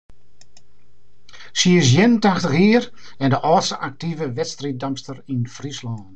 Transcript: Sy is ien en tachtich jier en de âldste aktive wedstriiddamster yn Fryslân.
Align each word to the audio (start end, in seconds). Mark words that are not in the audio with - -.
Sy 1.59 1.69
is 1.81 1.89
ien 1.95 2.03
en 2.05 2.15
tachtich 2.23 2.55
jier 2.61 2.83
en 3.23 3.29
de 3.33 3.39
âldste 3.51 3.77
aktive 3.89 4.25
wedstriiddamster 4.37 5.17
yn 5.33 5.41
Fryslân. 5.55 6.01